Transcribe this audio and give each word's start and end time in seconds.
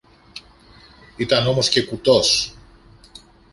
Ήταν 1.17 1.47
όμως 1.47 1.69
και 1.69 1.83
κουτός! 1.85 2.55